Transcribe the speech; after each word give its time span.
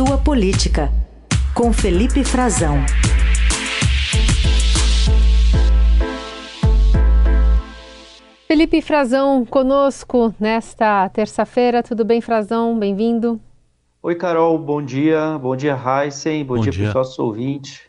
Sua 0.00 0.16
Política, 0.16 0.90
com 1.54 1.74
Felipe 1.74 2.24
Frazão. 2.24 2.76
Felipe 8.48 8.80
Frazão 8.80 9.44
conosco 9.44 10.34
nesta 10.40 11.06
terça-feira. 11.10 11.82
Tudo 11.82 12.02
bem, 12.02 12.22
Frazão? 12.22 12.78
Bem-vindo. 12.78 13.38
Oi, 14.02 14.14
Carol. 14.14 14.58
Bom 14.58 14.80
dia. 14.82 15.38
Bom 15.38 15.54
dia, 15.54 15.78
Heisen. 15.78 16.46
Bom, 16.46 16.54
Bom 16.54 16.62
dia, 16.62 16.72
dia. 16.72 16.84
para 16.84 16.88
os 16.88 16.94
nossos 16.94 17.18
ouvintes. 17.18 17.82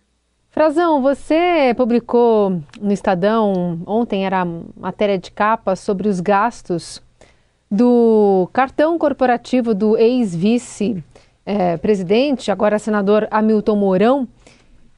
Frazão, 0.49 1.01
você 1.01 1.73
publicou 1.77 2.61
no 2.81 2.91
Estadão, 2.91 3.79
ontem 3.87 4.25
era 4.25 4.45
matéria 4.75 5.17
de 5.17 5.31
capa, 5.31 5.77
sobre 5.77 6.09
os 6.09 6.19
gastos 6.19 7.01
do 7.71 8.49
cartão 8.51 8.97
corporativo 8.97 9.73
do 9.73 9.95
ex-vice-presidente, 11.45 12.51
agora 12.51 12.77
senador 12.79 13.27
Hamilton 13.31 13.75
Mourão. 13.75 14.27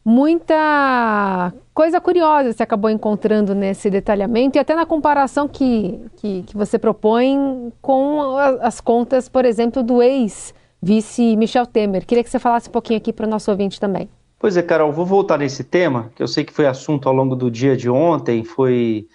Muita 0.05 1.53
coisa 1.73 2.01
curiosa 2.01 2.51
você 2.51 2.61
acabou 2.61 2.89
encontrando 2.89 3.55
nesse 3.55 3.89
detalhamento 3.89 4.57
e 4.57 4.59
até 4.59 4.75
na 4.75 4.85
comparação 4.85 5.47
que, 5.47 5.99
que, 6.17 6.43
que 6.43 6.57
você 6.57 6.77
propõe 6.77 7.71
com 7.81 8.35
as 8.61 8.81
contas, 8.81 9.29
por 9.29 9.45
exemplo, 9.45 9.81
do 9.81 10.01
ex-vice 10.01 11.37
Michel 11.37 11.65
Temer. 11.65 12.05
Queria 12.05 12.23
que 12.23 12.29
você 12.29 12.39
falasse 12.39 12.67
um 12.67 12.73
pouquinho 12.73 12.97
aqui 12.97 13.13
para 13.13 13.25
o 13.25 13.29
nosso 13.29 13.49
ouvinte 13.49 13.79
também. 13.79 14.09
Pois 14.37 14.57
é, 14.57 14.61
Carol, 14.61 14.91
vou 14.91 15.05
voltar 15.05 15.37
nesse 15.37 15.63
tema, 15.63 16.11
que 16.13 16.21
eu 16.21 16.27
sei 16.27 16.43
que 16.43 16.51
foi 16.51 16.67
assunto 16.67 17.07
ao 17.07 17.15
longo 17.15 17.33
do 17.33 17.49
dia 17.49 17.77
de 17.77 17.89
ontem, 17.89 18.43
foi 18.43 19.07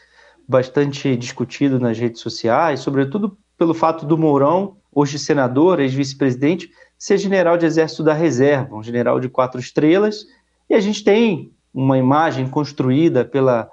bastante 0.48 1.14
discutido 1.14 1.78
nas 1.78 1.98
redes 1.98 2.22
sociais, 2.22 2.80
sobretudo 2.80 3.36
pelo 3.58 3.74
fato 3.74 4.06
do 4.06 4.16
Mourão, 4.16 4.76
hoje 4.90 5.18
senador, 5.18 5.80
ex-vice-presidente, 5.80 6.70
ser 6.98 7.16
general 7.18 7.56
de 7.56 7.64
exército 7.64 8.02
da 8.02 8.12
reserva, 8.12 8.74
um 8.74 8.82
general 8.82 9.20
de 9.20 9.28
quatro 9.28 9.60
estrelas, 9.60 10.26
e 10.68 10.74
a 10.74 10.80
gente 10.80 11.04
tem 11.04 11.52
uma 11.72 11.96
imagem 11.96 12.48
construída 12.48 13.24
pela 13.24 13.70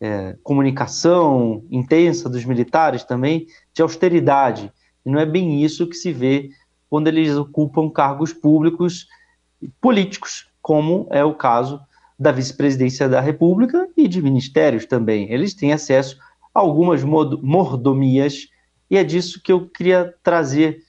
é, 0.00 0.36
comunicação 0.42 1.64
intensa 1.70 2.28
dos 2.28 2.44
militares 2.44 3.04
também 3.04 3.46
de 3.72 3.80
austeridade. 3.80 4.72
E 5.06 5.10
não 5.10 5.20
é 5.20 5.24
bem 5.24 5.62
isso 5.62 5.86
que 5.86 5.94
se 5.94 6.12
vê 6.12 6.50
quando 6.90 7.08
eles 7.08 7.36
ocupam 7.36 7.88
cargos 7.88 8.32
públicos 8.32 9.06
políticos, 9.80 10.48
como 10.60 11.06
é 11.10 11.24
o 11.24 11.34
caso 11.34 11.80
da 12.18 12.30
vice-presidência 12.30 13.08
da 13.08 13.20
República 13.20 13.88
e 13.96 14.06
de 14.06 14.22
ministérios 14.22 14.86
também. 14.86 15.30
Eles 15.32 15.54
têm 15.54 15.72
acesso 15.72 16.16
a 16.54 16.60
algumas 16.60 17.02
mordomias 17.02 18.48
e 18.90 18.96
é 18.96 19.04
disso 19.04 19.40
que 19.42 19.50
eu 19.50 19.68
queria 19.68 20.14
trazer, 20.22 20.82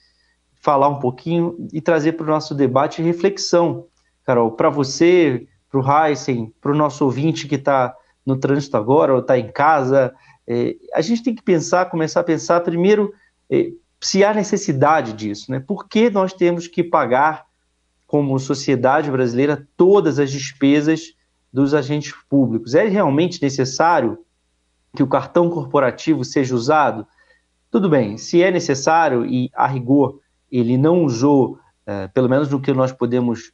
falar 0.66 0.88
um 0.88 0.98
pouquinho 0.98 1.56
e 1.72 1.80
trazer 1.80 2.14
para 2.14 2.24
o 2.24 2.28
nosso 2.28 2.52
debate 2.52 3.00
reflexão, 3.00 3.86
Carol, 4.24 4.50
para 4.50 4.68
você, 4.68 5.46
para 5.70 5.80
o 5.80 6.08
Heisen, 6.08 6.52
para 6.60 6.72
o 6.72 6.74
nosso 6.74 7.04
ouvinte 7.04 7.46
que 7.46 7.54
está 7.54 7.94
no 8.26 8.36
trânsito 8.36 8.76
agora 8.76 9.12
ou 9.12 9.20
está 9.20 9.38
em 9.38 9.46
casa, 9.52 10.12
é, 10.44 10.74
a 10.92 11.00
gente 11.00 11.22
tem 11.22 11.36
que 11.36 11.42
pensar, 11.42 11.88
começar 11.88 12.18
a 12.18 12.24
pensar 12.24 12.62
primeiro 12.62 13.12
é, 13.48 13.70
se 14.00 14.24
há 14.24 14.34
necessidade 14.34 15.12
disso, 15.12 15.52
né? 15.52 15.60
Por 15.60 15.86
que 15.86 16.10
nós 16.10 16.32
temos 16.32 16.66
que 16.66 16.82
pagar 16.82 17.46
como 18.04 18.36
sociedade 18.36 19.08
brasileira, 19.08 19.68
todas 19.76 20.18
as 20.18 20.32
despesas 20.32 21.14
dos 21.52 21.74
agentes 21.74 22.12
públicos. 22.28 22.74
É 22.74 22.88
realmente 22.88 23.40
necessário 23.40 24.18
que 24.96 25.02
o 25.02 25.06
cartão 25.08 25.48
corporativo 25.48 26.24
seja 26.24 26.56
usado? 26.56 27.06
Tudo 27.70 27.88
bem, 27.88 28.18
se 28.18 28.42
é 28.42 28.50
necessário 28.50 29.24
e 29.24 29.48
a 29.54 29.68
rigor 29.68 30.25
ele 30.50 30.76
não 30.76 31.04
usou, 31.04 31.58
é, 31.86 32.08
pelo 32.08 32.28
menos 32.28 32.50
no 32.50 32.60
que 32.60 32.72
nós 32.72 32.92
podemos 32.92 33.52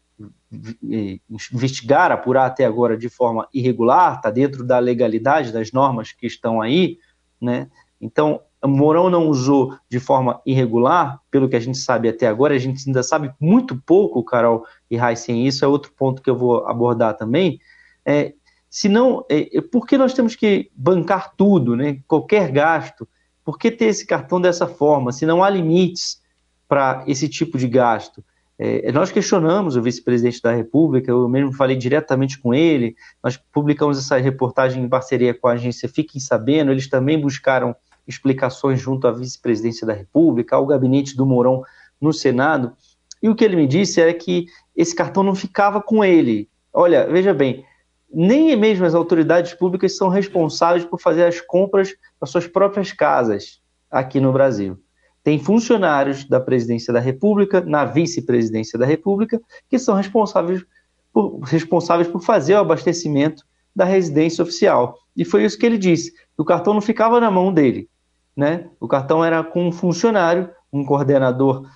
é, 0.91 1.19
investigar, 1.53 2.13
apurar 2.13 2.47
até 2.47 2.65
agora 2.65 2.97
de 2.97 3.09
forma 3.09 3.49
irregular, 3.53 4.17
está 4.17 4.31
dentro 4.31 4.65
da 4.65 4.79
legalidade 4.79 5.53
das 5.53 5.73
normas 5.73 6.13
que 6.13 6.27
estão 6.27 6.61
aí, 6.61 6.99
né? 7.41 7.69
Então, 8.01 8.41
Mourão 8.65 9.11
não 9.11 9.29
usou 9.29 9.77
de 9.89 9.99
forma 9.99 10.41
irregular, 10.47 11.21
pelo 11.31 11.49
que 11.49 11.57
a 11.57 11.61
gente 11.61 11.79
sabe 11.79 12.09
até 12.09 12.27
agora, 12.27 12.55
a 12.55 12.59
gente 12.59 12.83
ainda 12.87 13.03
sabe 13.03 13.33
muito 13.41 13.81
pouco, 13.85 14.23
Carol 14.25 14.65
e 14.91 14.97
Heisen, 14.97 15.47
isso 15.47 15.65
é 15.65 15.69
outro 15.69 15.93
ponto 15.97 16.23
que 16.23 16.31
eu 16.31 16.37
vou 16.37 16.67
abordar 16.67 17.17
também. 17.17 17.61
É, 18.05 18.35
se 18.71 18.89
não, 18.89 19.25
é, 19.29 19.59
é, 19.59 19.61
por 19.61 19.87
que 19.87 19.99
nós 19.99 20.15
temos 20.15 20.35
que 20.35 20.71
bancar 20.75 21.35
tudo, 21.37 21.77
né? 21.77 21.99
qualquer 22.07 22.51
gasto? 22.51 23.09
Por 23.45 23.59
que 23.59 23.71
ter 23.71 23.87
esse 23.87 24.07
cartão 24.07 24.41
dessa 24.41 24.67
forma, 24.67 25.13
se 25.13 25.27
não 25.27 25.43
há 25.43 25.51
limites 25.51 26.22
para 26.73 27.05
esse 27.07 27.29
tipo 27.29 27.59
de 27.59 27.69
gasto? 27.69 28.25
É, 28.59 28.91
nós 28.93 29.13
questionamos 29.13 29.77
o 29.77 29.83
vice-presidente 29.83 30.41
da 30.41 30.53
República, 30.53 31.11
eu 31.11 31.29
mesmo 31.29 31.53
falei 31.53 31.77
diretamente 31.77 32.39
com 32.39 32.55
ele, 32.55 32.97
nós 33.23 33.37
publicamos 33.37 33.99
essa 33.99 34.17
reportagem 34.17 34.83
em 34.83 34.89
parceria 34.89 35.35
com 35.35 35.49
a 35.49 35.53
agência 35.53 35.87
Fiquem 35.87 36.19
Sabendo, 36.19 36.71
eles 36.71 36.89
também 36.89 37.21
buscaram 37.21 37.77
explicações 38.09 38.81
junto 38.81 39.07
à 39.07 39.13
vice-presidência 39.13 39.87
da 39.87 39.93
República, 39.93 40.57
ao 40.57 40.65
gabinete 40.65 41.15
do 41.15 41.27
Mourão 41.27 41.63
no 42.01 42.11
Senado, 42.11 42.73
e 43.23 43.29
o 43.29 43.35
que 43.35 43.45
ele 43.45 43.57
me 43.57 43.67
disse 43.67 44.01
era 44.01 44.15
que 44.15 44.47
esse 44.75 44.97
cartão 44.97 45.23
não 45.23 45.35
ficava 45.35 45.83
com 45.83 46.03
ele. 46.03 46.49
Olha, 46.73 47.07
veja 47.07 47.35
bem, 47.35 47.67
nem 48.11 48.57
mesmo 48.57 48.87
as 48.87 48.95
autoridades 48.95 49.53
públicas 49.53 49.95
são 49.95 50.09
responsáveis 50.09 50.87
por 50.87 50.99
fazer 50.99 51.25
as 51.27 51.39
compras 51.39 51.95
das 52.19 52.31
suas 52.31 52.47
próprias 52.47 52.93
casas 52.93 53.61
aqui 53.91 54.19
no 54.19 54.33
Brasil. 54.33 54.82
Tem 55.23 55.39
funcionários 55.39 56.25
da 56.25 56.41
presidência 56.41 56.93
da 56.93 57.01
República, 57.01 57.61
na 57.61 57.85
vice-presidência 57.85 58.79
da 58.79 58.87
República, 58.87 59.41
que 59.69 59.79
são 59.79 59.95
responsáveis 59.95 60.65
por, 61.13 61.41
responsáveis 61.41 62.09
por 62.09 62.23
fazer 62.23 62.55
o 62.55 62.59
abastecimento 62.61 63.45
da 63.75 63.85
residência 63.85 64.43
oficial. 64.43 64.99
E 65.17 65.25
foi 65.25 65.45
isso 65.45 65.59
que 65.59 65.67
ele 65.67 65.79
disse: 65.79 66.13
o 66.37 66.45
cartão 66.45 66.75
não 66.75 66.81
ficava 66.81 67.21
na 67.21 67.31
mão 67.31 67.53
dele, 67.53 67.89
né? 68.37 68.69
O 68.81 68.89
cartão 68.89 69.25
era 69.25 69.43
com 69.45 69.69
um 69.69 69.73
funcionário, 69.73 70.51
um 70.73 70.85
coordenador. 70.85 71.69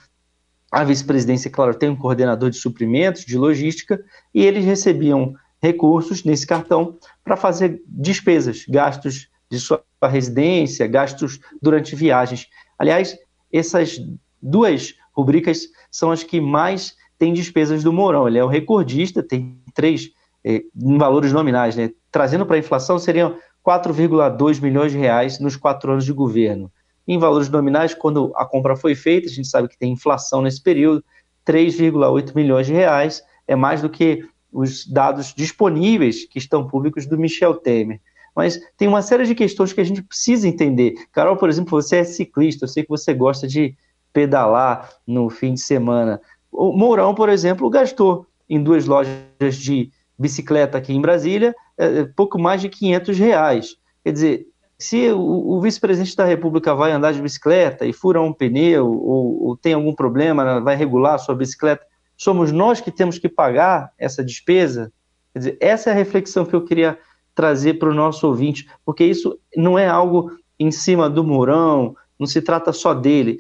A 0.71 0.83
vice-presidência, 0.83 1.51
claro, 1.51 1.75
tem 1.75 1.89
um 1.89 1.97
coordenador 1.97 2.51
de 2.51 2.57
suprimentos, 2.57 3.25
de 3.25 3.39
logística, 3.39 4.03
e 4.35 4.45
eles 4.45 4.65
recebiam 4.65 5.35
recursos 5.63 6.25
nesse 6.25 6.47
cartão 6.47 6.99
para 7.25 7.37
fazer 7.37 7.81
despesas, 7.87 8.65
gastos 8.69 9.29
de 9.51 9.61
sua 9.61 9.83
residência, 10.03 10.87
gastos 10.87 11.39
durante 11.63 11.95
viagens. 11.95 12.49
Aliás, 12.79 13.17
essas 13.53 13.99
duas 14.41 14.95
rubricas 15.15 15.69
são 15.91 16.11
as 16.11 16.23
que 16.23 16.41
mais 16.41 16.95
têm 17.19 17.33
despesas 17.33 17.83
do 17.83 17.93
Mourão. 17.93 18.29
Ele 18.29 18.39
é 18.39 18.45
o 18.45 18.49
recordista, 18.49 19.23
tem 19.23 19.59
três 19.75 20.11
eh, 20.45 20.63
em 20.77 20.99
valores 20.99 21.33
nominais, 21.33 21.75
né? 21.77 21.91
Trazendo 22.11 22.45
para 22.45 22.57
a 22.57 22.59
inflação, 22.59 22.99
seriam 22.99 23.37
4,2 23.67 24.61
milhões 24.61 24.93
de 24.93 24.99
reais 24.99 25.41
nos 25.41 25.57
quatro 25.57 25.91
anos 25.91 26.05
de 26.05 26.13
governo. 26.13 26.71
Em 27.09 27.19
valores 27.19 27.49
nominais, 27.49 27.95
quando 27.95 28.33
a 28.37 28.45
compra 28.45 28.77
foi 28.77 28.95
feita, 28.95 29.29
a 29.29 29.33
gente 29.33 29.49
sabe 29.49 29.69
que 29.69 29.79
tem 29.79 29.93
inflação 29.93 30.43
nesse 30.43 30.63
período, 30.63 31.05
3,8 31.47 32.35
milhões 32.35 32.67
de 32.67 32.73
reais, 32.73 33.23
é 33.47 33.55
mais 33.55 33.81
do 33.81 33.89
que 33.89 34.25
os 34.53 34.87
dados 34.87 35.35
disponíveis 35.35 36.25
que 36.25 36.39
estão 36.39 36.67
públicos 36.67 37.07
do 37.07 37.19
Michel 37.19 37.55
Temer. 37.55 38.01
Mas 38.37 38.61
tem 38.77 38.87
uma 38.87 39.01
série 39.01 39.25
de 39.25 39.35
questões 39.35 39.73
que 39.73 39.81
a 39.81 39.85
gente 39.85 40.03
precisa 40.03 40.47
entender. 40.47 40.95
Carol, 41.11 41.37
por 41.37 41.49
exemplo, 41.49 41.71
você 41.71 41.97
é 41.97 42.05
ciclista, 42.05 42.65
eu 42.65 42.69
sei 42.69 42.83
que 42.83 42.91
você 42.91 43.15
gosta 43.15 43.49
de 43.49 43.75
pedalar 44.13 44.91
no 45.07 45.31
fim 45.31 45.55
de 45.55 45.61
semana. 45.61 46.21
O 46.53 46.73
Mourão, 46.73 47.15
por 47.15 47.31
exemplo, 47.31 47.71
gastou 47.71 48.27
em 48.49 48.63
duas 48.63 48.85
lojas 48.85 49.57
de 49.57 49.91
bicicleta 50.19 50.79
aqui 50.79 50.93
em 50.93 51.01
Brasília 51.01 51.55
é, 51.79 52.01
é, 52.01 52.05
pouco 52.05 52.39
mais 52.39 52.61
de 52.61 52.69
500 52.69 53.19
reais. 53.19 53.77
Quer 54.05 54.13
dizer, 54.13 54.47
se 54.79 55.11
o, 55.11 55.19
o 55.19 55.61
vice-presidente 55.61 56.17
da 56.17 56.25
República 56.25 56.75
vai 56.75 56.93
andar 56.93 57.13
de 57.13 57.23
bicicleta 57.23 57.87
e 57.87 57.93
fura 57.93 58.21
um 58.21 58.33
pneu 58.33 58.87
ou, 58.87 59.45
ou 59.45 59.57
tem 59.57 59.73
algum 59.73 59.95
problema, 59.95 60.61
vai 60.61 60.77
regular 60.77 61.15
a 61.15 61.19
sua 61.19 61.35
bicicleta, 61.35 61.85
somos 62.17 62.53
nós 62.53 62.81
que 62.81 62.91
temos 62.91 63.19
que 63.19 63.29
pagar 63.29 63.93
essa 63.99 64.23
despesa? 64.23 64.93
Quer 65.33 65.39
dizer, 65.39 65.59
essa 65.61 65.91
é 65.91 65.93
a 65.93 65.97
reflexão 65.97 66.45
que 66.45 66.55
eu 66.55 66.65
queria 66.65 66.99
trazer 67.37 67.75
para 67.75 67.91
o 67.91 67.95
nosso 67.95 68.27
ouvinte, 68.27 68.67
porque 68.85 69.05
isso 69.05 69.39
não 69.55 69.79
é 69.79 69.87
algo 69.87 70.33
em 70.59 70.73
cima 70.73 71.09
do 71.09 71.23
Mourão, 71.23 71.95
não 72.19 72.27
se 72.27 72.41
trata 72.41 72.73
só 72.73 72.95
dele, 72.95 73.39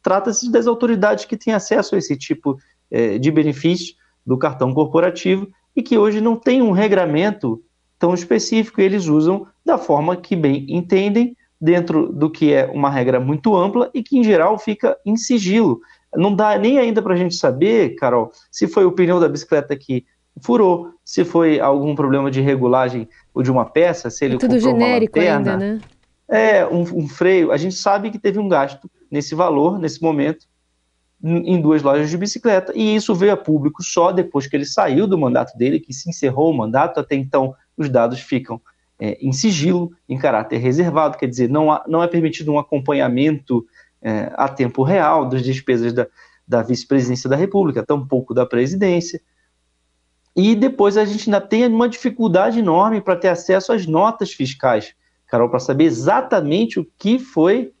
trata-se 0.00 0.50
das 0.50 0.68
autoridades 0.68 1.24
que 1.24 1.36
têm 1.36 1.52
acesso 1.52 1.96
a 1.96 1.98
esse 1.98 2.16
tipo 2.16 2.56
é, 2.90 3.18
de 3.18 3.30
benefício 3.32 3.96
do 4.24 4.38
cartão 4.38 4.72
corporativo 4.72 5.48
e 5.74 5.82
que 5.82 5.98
hoje 5.98 6.20
não 6.20 6.36
tem 6.36 6.62
um 6.62 6.70
regramento 6.70 7.60
tão 7.98 8.14
específico, 8.14 8.80
eles 8.80 9.06
usam 9.06 9.46
da 9.66 9.76
forma 9.76 10.16
que 10.16 10.36
bem 10.36 10.64
entendem, 10.68 11.36
dentro 11.60 12.12
do 12.12 12.30
que 12.30 12.52
é 12.52 12.66
uma 12.66 12.90
regra 12.90 13.18
muito 13.18 13.56
ampla 13.56 13.90
e 13.94 14.02
que, 14.02 14.18
em 14.18 14.22
geral, 14.22 14.58
fica 14.58 14.96
em 15.04 15.16
sigilo. 15.16 15.80
Não 16.14 16.34
dá 16.34 16.58
nem 16.58 16.78
ainda 16.78 17.00
para 17.00 17.14
a 17.14 17.16
gente 17.16 17.34
saber, 17.34 17.94
Carol, 17.96 18.30
se 18.50 18.68
foi 18.68 18.84
o 18.84 18.92
pneu 18.92 19.18
da 19.18 19.28
bicicleta 19.28 19.74
que 19.74 20.04
furou, 20.40 20.90
se 21.04 21.24
foi 21.24 21.60
algum 21.60 21.94
problema 21.94 22.30
de 22.30 22.40
regulagem 22.40 23.08
ou 23.32 23.42
de 23.42 23.50
uma 23.50 23.64
peça, 23.64 24.10
se 24.10 24.24
ele 24.24 24.36
é 24.36 24.38
tudo 24.38 24.58
genérico 24.58 25.18
lanterna, 25.18 25.52
ainda, 25.52 25.56
né? 25.56 25.80
É, 26.26 26.66
um, 26.66 26.82
um 26.82 27.08
freio. 27.08 27.52
A 27.52 27.56
gente 27.56 27.74
sabe 27.74 28.10
que 28.10 28.18
teve 28.18 28.38
um 28.38 28.48
gasto 28.48 28.90
nesse 29.10 29.34
valor, 29.34 29.78
nesse 29.78 30.02
momento, 30.02 30.46
em 31.22 31.60
duas 31.60 31.82
lojas 31.82 32.10
de 32.10 32.18
bicicleta, 32.18 32.72
e 32.74 32.94
isso 32.94 33.14
veio 33.14 33.32
a 33.32 33.36
público 33.36 33.82
só 33.82 34.12
depois 34.12 34.46
que 34.46 34.54
ele 34.54 34.66
saiu 34.66 35.06
do 35.06 35.16
mandato 35.16 35.56
dele, 35.56 35.80
que 35.80 35.92
se 35.92 36.10
encerrou 36.10 36.50
o 36.50 36.56
mandato, 36.56 37.00
até 37.00 37.14
então 37.14 37.54
os 37.78 37.88
dados 37.88 38.20
ficam 38.20 38.60
é, 38.98 39.16
em 39.20 39.32
sigilo, 39.32 39.90
em 40.06 40.18
caráter 40.18 40.58
reservado, 40.58 41.16
quer 41.16 41.26
dizer, 41.26 41.48
não, 41.48 41.72
há, 41.72 41.82
não 41.88 42.02
é 42.02 42.06
permitido 42.06 42.52
um 42.52 42.58
acompanhamento 42.58 43.64
é, 44.02 44.30
a 44.34 44.48
tempo 44.48 44.82
real 44.82 45.26
das 45.26 45.42
despesas 45.42 45.94
da, 45.94 46.06
da 46.46 46.62
vice-presidência 46.62 47.28
da 47.28 47.36
República, 47.36 47.82
tampouco 47.82 48.34
da 48.34 48.44
presidência. 48.44 49.20
E 50.36 50.54
depois 50.54 50.96
a 50.96 51.04
gente 51.04 51.28
ainda 51.28 51.40
tem 51.40 51.66
uma 51.66 51.88
dificuldade 51.88 52.58
enorme 52.58 53.00
para 53.00 53.16
ter 53.16 53.28
acesso 53.28 53.72
às 53.72 53.86
notas 53.86 54.32
fiscais, 54.32 54.94
Carol, 55.28 55.48
para 55.48 55.60
saber 55.60 55.84
exatamente 55.84 56.80
o 56.80 56.86
que 56.98 57.18
foi 57.18 57.72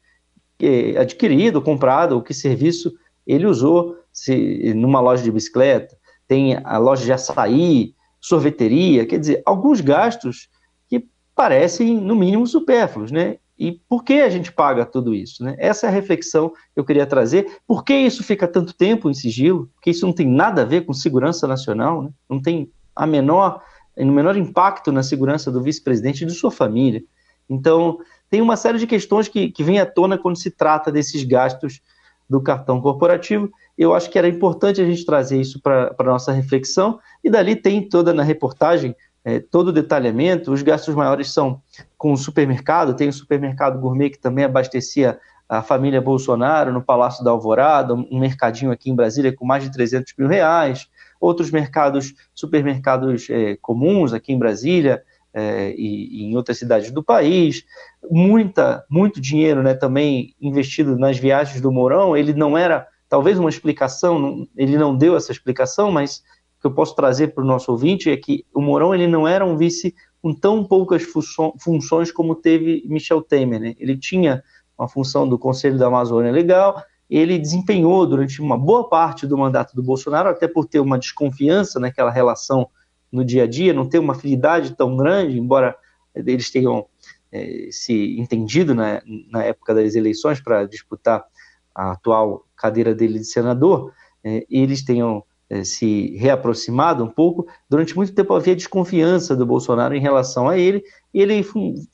é, 0.60 0.96
adquirido, 0.98 1.60
comprado, 1.60 2.16
o 2.16 2.22
que 2.22 2.32
serviço 2.32 2.92
ele 3.26 3.46
usou 3.46 3.96
se, 4.12 4.72
numa 4.74 5.00
loja 5.00 5.22
de 5.22 5.32
bicicleta, 5.32 5.96
tem 6.28 6.56
a 6.62 6.78
loja 6.78 7.04
de 7.04 7.12
açaí, 7.12 7.94
sorveteria, 8.20 9.04
quer 9.04 9.18
dizer, 9.18 9.42
alguns 9.44 9.80
gastos 9.80 10.48
que 10.88 11.06
parecem, 11.34 11.98
no 11.98 12.14
mínimo, 12.14 12.46
supérfluos, 12.46 13.10
né? 13.10 13.38
E 13.58 13.72
por 13.88 14.02
que 14.02 14.14
a 14.14 14.28
gente 14.28 14.50
paga 14.50 14.84
tudo 14.84 15.14
isso? 15.14 15.44
Né? 15.44 15.54
Essa 15.58 15.86
é 15.86 15.88
a 15.88 15.92
reflexão 15.92 16.50
que 16.50 16.80
eu 16.80 16.84
queria 16.84 17.06
trazer. 17.06 17.58
Por 17.66 17.84
que 17.84 17.94
isso 17.94 18.24
fica 18.24 18.48
tanto 18.48 18.74
tempo 18.74 19.08
em 19.08 19.14
sigilo? 19.14 19.70
Porque 19.74 19.90
isso 19.90 20.04
não 20.04 20.12
tem 20.12 20.28
nada 20.28 20.62
a 20.62 20.64
ver 20.64 20.84
com 20.84 20.92
segurança 20.92 21.46
nacional, 21.46 22.02
né? 22.02 22.10
não 22.28 22.42
tem 22.42 22.70
a 22.94 23.06
menor, 23.06 23.62
o 23.96 24.06
menor 24.06 24.36
impacto 24.36 24.90
na 24.90 25.02
segurança 25.02 25.50
do 25.52 25.62
vice-presidente 25.62 26.24
e 26.24 26.26
de 26.26 26.32
sua 26.32 26.50
família. 26.50 27.02
Então, 27.48 27.98
tem 28.28 28.40
uma 28.40 28.56
série 28.56 28.78
de 28.78 28.86
questões 28.86 29.28
que, 29.28 29.50
que 29.50 29.62
vem 29.62 29.78
à 29.78 29.86
tona 29.86 30.18
quando 30.18 30.36
se 30.36 30.50
trata 30.50 30.90
desses 30.90 31.22
gastos 31.22 31.80
do 32.28 32.40
cartão 32.40 32.80
corporativo. 32.80 33.50
Eu 33.76 33.94
acho 33.94 34.10
que 34.10 34.18
era 34.18 34.28
importante 34.28 34.80
a 34.80 34.84
gente 34.84 35.04
trazer 35.04 35.40
isso 35.40 35.60
para 35.60 35.94
a 35.96 36.04
nossa 36.04 36.32
reflexão, 36.32 36.98
e 37.22 37.30
dali 37.30 37.54
tem 37.54 37.88
toda 37.88 38.12
na 38.12 38.22
reportagem 38.22 38.96
é, 39.24 39.40
todo 39.40 39.68
o 39.68 39.72
detalhamento. 39.72 40.52
Os 40.52 40.62
gastos 40.62 40.94
maiores 40.94 41.32
são 41.32 41.60
com 42.04 42.12
o 42.12 42.18
supermercado, 42.18 42.92
tem 42.92 43.08
o 43.08 43.12
supermercado 43.14 43.80
gourmet 43.80 44.10
que 44.10 44.18
também 44.18 44.44
abastecia 44.44 45.18
a 45.48 45.62
família 45.62 46.02
Bolsonaro 46.02 46.70
no 46.70 46.82
Palácio 46.82 47.24
da 47.24 47.30
Alvorada, 47.30 47.94
um 47.94 48.18
mercadinho 48.20 48.70
aqui 48.70 48.90
em 48.90 48.94
Brasília 48.94 49.34
com 49.34 49.46
mais 49.46 49.64
de 49.64 49.72
300 49.72 50.12
mil 50.18 50.28
reais, 50.28 50.86
outros 51.18 51.50
mercados, 51.50 52.12
supermercados 52.34 53.30
é, 53.30 53.56
comuns 53.56 54.12
aqui 54.12 54.34
em 54.34 54.38
Brasília, 54.38 55.02
é, 55.32 55.70
e, 55.70 56.20
e, 56.20 56.24
em 56.24 56.36
outras 56.36 56.58
cidades 56.58 56.90
do 56.90 57.02
país, 57.02 57.64
muita, 58.10 58.84
muito 58.90 59.18
dinheiro 59.18 59.62
né, 59.62 59.72
também 59.72 60.34
investido 60.38 60.98
nas 60.98 61.16
viagens 61.16 61.58
do 61.62 61.72
Mourão, 61.72 62.14
ele 62.14 62.34
não 62.34 62.58
era, 62.58 62.86
talvez 63.08 63.38
uma 63.38 63.48
explicação, 63.48 64.46
ele 64.54 64.76
não 64.76 64.94
deu 64.94 65.16
essa 65.16 65.32
explicação, 65.32 65.90
mas 65.90 66.18
o 66.58 66.60
que 66.60 66.66
eu 66.66 66.74
posso 66.74 66.94
trazer 66.94 67.28
para 67.28 67.42
o 67.42 67.46
nosso 67.46 67.72
ouvinte 67.72 68.10
é 68.10 68.16
que 68.18 68.44
o 68.54 68.60
Mourão 68.60 68.94
ele 68.94 69.06
não 69.06 69.26
era 69.26 69.42
um 69.42 69.56
vice 69.56 69.94
com 70.24 70.32
tão 70.32 70.64
poucas 70.64 71.02
funções 71.60 72.10
como 72.10 72.34
teve 72.34 72.82
Michel 72.86 73.20
Temer, 73.20 73.60
né? 73.60 73.74
ele 73.78 73.94
tinha 73.94 74.42
uma 74.78 74.88
função 74.88 75.28
do 75.28 75.38
Conselho 75.38 75.76
da 75.76 75.86
Amazônia 75.86 76.32
legal, 76.32 76.82
ele 77.10 77.38
desempenhou 77.38 78.06
durante 78.06 78.40
uma 78.40 78.56
boa 78.56 78.88
parte 78.88 79.26
do 79.26 79.36
mandato 79.36 79.76
do 79.76 79.82
Bolsonaro, 79.82 80.30
até 80.30 80.48
por 80.48 80.64
ter 80.64 80.80
uma 80.80 80.98
desconfiança 80.98 81.78
naquela 81.78 82.10
relação 82.10 82.70
no 83.12 83.22
dia 83.22 83.42
a 83.42 83.46
dia, 83.46 83.74
não 83.74 83.86
ter 83.86 83.98
uma 83.98 84.14
afinidade 84.14 84.74
tão 84.74 84.96
grande, 84.96 85.38
embora 85.38 85.76
eles 86.14 86.50
tenham 86.50 86.86
é, 87.30 87.68
se 87.70 88.18
entendido 88.18 88.74
na, 88.74 89.02
na 89.30 89.44
época 89.44 89.74
das 89.74 89.94
eleições 89.94 90.40
para 90.40 90.64
disputar 90.64 91.22
a 91.74 91.92
atual 91.92 92.46
cadeira 92.56 92.94
dele 92.94 93.18
de 93.18 93.26
senador, 93.26 93.92
é, 94.24 94.46
eles 94.48 94.82
tenham 94.82 95.22
se 95.64 96.16
reaproximado 96.16 97.04
um 97.04 97.08
pouco. 97.08 97.46
Durante 97.68 97.96
muito 97.96 98.14
tempo 98.14 98.34
havia 98.34 98.56
desconfiança 98.56 99.36
do 99.36 99.46
Bolsonaro 99.46 99.94
em 99.94 100.00
relação 100.00 100.48
a 100.48 100.58
ele, 100.58 100.82
e 101.12 101.20
ele 101.20 101.46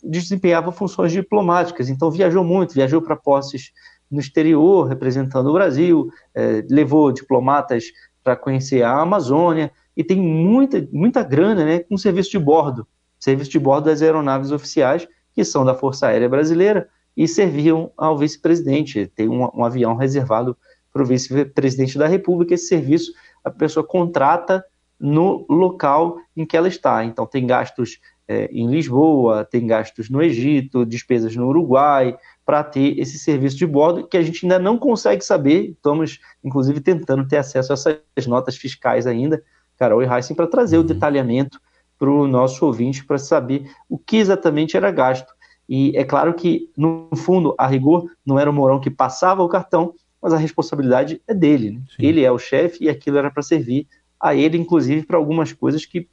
desempenhava 0.03 0.73
funções 0.73 1.13
diplomáticas, 1.13 1.89
então 1.89 2.11
viajou 2.11 2.45
muito, 2.45 2.75
viajou 2.75 3.03
para 3.03 3.17
posses 3.17 3.73
no 4.11 4.21
exterior, 4.21 4.89
representando 4.89 5.49
o 5.51 5.53
Brasil, 5.53 6.09
é, 6.35 6.65
levou 6.69 7.13
diplomatas 7.13 7.85
para 8.25 8.37
conhecer 8.37 8.83
a 8.83 9.01
Amazônia, 9.01 9.71
e 9.97 10.03
tem 10.03 10.19
muita, 10.19 10.87
muita 10.93 11.23
grana 11.23 11.65
né, 11.65 11.81
com 11.81 11.97
serviço 11.97 12.31
de 12.31 12.39
bordo, 12.39 12.87
serviço 13.19 13.51
de 13.51 13.59
bordo 13.59 13.85
das 13.85 14.03
aeronaves 14.03 14.51
oficiais, 14.51 15.07
que 15.35 15.45
são 15.45 15.65
da 15.65 15.75
Força 15.75 16.07
Aérea 16.09 16.29
Brasileira, 16.29 16.89
e 17.17 17.29
serviam 17.29 17.93
ao 17.97 18.17
vice-presidente. 18.17 19.07
Tem 19.15 19.29
um, 19.29 19.49
um 19.55 19.65
avião 19.65 19.95
reservado 19.95 20.57
para 20.93 21.03
o 21.03 21.07
vice-presidente 21.07 21.99
da 21.99 22.07
República. 22.07 22.55
Esse 22.55 22.69
serviço 22.69 23.13
a 23.45 23.51
pessoa 23.51 23.87
contrata 23.87 24.65
no 24.99 25.47
local 25.49 26.19
em 26.37 26.45
que 26.45 26.57
ela 26.57 26.69
está. 26.69 27.05
Então, 27.05 27.27
tem 27.27 27.47
gastos 27.47 27.99
é, 28.29 28.45
em 28.53 28.69
Lisboa, 28.71 29.45
tem 29.45 29.67
gastos 29.67 30.09
no 30.09 30.23
Egito, 30.23 30.87
despesas 30.87 31.35
no 31.35 31.49
Uruguai, 31.49 32.17
para 32.45 32.63
ter 32.63 32.99
esse 32.99 33.19
serviço 33.19 33.57
de 33.57 33.67
bordo 33.67 34.07
que 34.07 34.17
a 34.17 34.23
gente 34.23 34.45
ainda 34.45 34.59
não 34.59 34.79
consegue 34.79 35.25
saber. 35.25 35.71
Estamos, 35.71 36.21
inclusive, 36.45 36.81
tentando 36.81 37.27
ter 37.27 37.39
acesso 37.39 37.73
a 37.73 37.75
essas 37.75 38.27
notas 38.27 38.57
fiscais 38.57 39.07
ainda, 39.07 39.43
Carol 39.77 40.03
e 40.03 40.07
Heisen, 40.07 40.37
para 40.37 40.47
trazer 40.47 40.77
o 40.77 40.81
uhum. 40.81 40.87
detalhamento 40.87 41.61
para 41.99 42.11
o 42.11 42.27
nosso 42.27 42.65
ouvinte, 42.65 43.05
para 43.05 43.19
saber 43.19 43.71
o 43.89 43.99
que 43.99 44.19
exatamente 44.19 44.77
era 44.77 44.91
gasto. 44.91 45.33
E 45.69 45.97
é 45.97 46.05
claro 46.05 46.35
que, 46.35 46.71
no 46.77 47.09
fundo, 47.17 47.55
a 47.59 47.67
rigor, 47.67 48.11
não 48.25 48.39
era 48.39 48.51
o 48.51 48.53
Mourão 48.53 48.81
que 48.81 48.91
passava 48.91 49.43
o 49.43 49.49
cartão, 49.49 49.95
mas 50.23 50.33
a 50.33 50.37
responsabilidade 50.37 51.21
é 51.27 51.35
dele. 51.35 51.73
Né? 51.73 51.83
Ele 51.99 52.25
é 52.25 52.31
o 52.31 52.39
chefe 52.39 52.85
e 52.85 52.89
aquilo 52.89 53.19
era 53.19 53.31
para 53.31 53.43
servir 53.43 53.87
a 54.21 54.35
ele, 54.35 54.59
inclusive, 54.59 55.07
para 55.07 55.17
algumas 55.17 55.53
coisas 55.53 55.87
que 55.87 56.09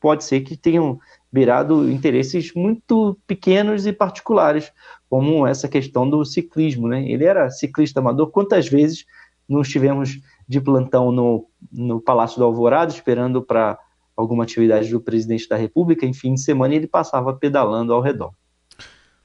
pode 0.00 0.24
ser 0.24 0.40
que 0.40 0.56
tenham 0.56 0.98
virado 1.32 1.88
interesses 1.90 2.52
muito 2.54 3.18
pequenos 3.26 3.86
e 3.86 3.92
particulares, 3.92 4.72
como 5.08 5.46
essa 5.46 5.68
questão 5.68 6.08
do 6.08 6.24
ciclismo. 6.24 6.88
Né? 6.88 7.08
Ele 7.08 7.24
era 7.24 7.50
ciclista 7.50 8.00
amador. 8.00 8.30
Quantas 8.30 8.68
vezes 8.68 9.04
nós 9.48 9.68
tivemos 9.68 10.20
de 10.48 10.60
plantão 10.60 11.12
no, 11.12 11.46
no 11.72 12.00
Palácio 12.00 12.38
do 12.38 12.44
Alvorada, 12.44 12.92
esperando 12.92 13.42
para 13.42 13.78
alguma 14.16 14.44
atividade 14.44 14.90
do 14.90 15.00
presidente 15.00 15.48
da 15.48 15.56
República, 15.56 16.06
em 16.06 16.12
fim 16.12 16.34
de 16.34 16.40
semana 16.40 16.74
ele 16.74 16.86
passava 16.86 17.34
pedalando 17.34 17.92
ao 17.92 18.00
redor. 18.00 18.32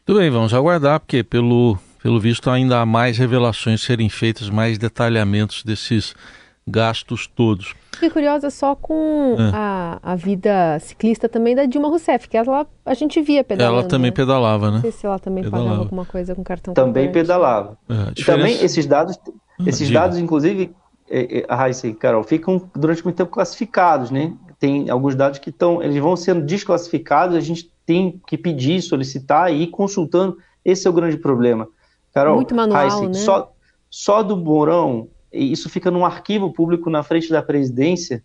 Tudo 0.06 0.20
bem, 0.20 0.30
vamos 0.30 0.54
aguardar, 0.54 1.00
porque 1.00 1.24
pelo, 1.24 1.78
pelo 2.02 2.20
visto 2.20 2.50
ainda 2.50 2.80
há 2.80 2.86
mais 2.86 3.18
revelações 3.18 3.82
serem 3.82 4.10
feitas, 4.10 4.50
mais 4.50 4.78
detalhamentos 4.78 5.64
desses 5.64 6.16
gastos 6.68 7.28
todos. 7.28 7.74
Fiquei 7.94 8.10
curiosa 8.10 8.50
só 8.50 8.76
com 8.76 9.36
é. 9.38 9.52
a, 9.54 10.00
a 10.02 10.16
vida 10.16 10.80
ciclista 10.80 11.28
também 11.28 11.56
da 11.56 11.66
Dilma 11.66 11.88
Rousseff, 11.90 12.28
que 12.28 12.38
ela 12.38 12.66
a 12.86 12.94
gente 12.94 13.22
via 13.22 13.44
pedalando. 13.44 13.80
Ela 13.80 13.88
também 13.88 14.12
pedalava, 14.12 14.68
né? 14.68 14.76
Não 14.76 14.82
sei 14.82 14.92
se 14.92 15.06
ela 15.06 15.20
também 15.20 15.44
pedalava. 15.44 15.70
pagava 15.70 15.84
alguma 15.84 16.06
coisa 16.06 16.34
com 16.34 16.44
cartão. 16.44 16.74
Também 16.74 17.12
pedalava. 17.12 17.78
É, 17.90 18.12
diferença... 18.12 18.32
Também 18.32 18.66
esses 18.66 18.86
dados, 18.86 19.20
ah, 19.28 19.64
esses 19.68 19.90
dados, 19.90 20.18
inclusive, 20.18 20.74
é, 21.10 21.40
é, 21.40 21.46
a 21.48 21.56
Raíssa 21.56 21.88
e 21.88 21.94
Carol, 21.94 22.24
ficam 22.24 22.70
durante 22.76 23.04
muito 23.04 23.18
tempo 23.18 23.32
classificados, 23.32 24.10
né? 24.10 24.34
Tem 24.60 24.90
alguns 24.90 25.16
dados 25.16 25.40
que 25.40 25.50
estão, 25.50 25.82
eles 25.82 25.98
vão 25.98 26.16
sendo 26.16 26.42
desclassificados, 26.42 27.36
a 27.36 27.40
gente 27.40 27.72
tem 27.86 28.22
que 28.28 28.38
pedir, 28.38 28.82
solicitar 28.82 29.52
e 29.52 29.64
ir 29.64 29.68
consultando. 29.68 30.38
Esse 30.64 30.88
é 30.88 30.90
o 30.90 30.94
grande 30.94 31.18
problema. 31.18 31.68
Carol, 32.14 32.36
muito 32.36 32.56
manual, 32.56 33.08
né? 33.08 33.14
só, 33.14 33.54
só 33.90 34.22
do 34.22 34.36
Mourão, 34.36 35.08
isso 35.32 35.70
fica 35.70 35.90
num 35.90 36.06
arquivo 36.06 36.52
público 36.52 36.90
na 36.90 37.04
frente 37.04 37.30
da 37.30 37.42
presidência 37.42 38.24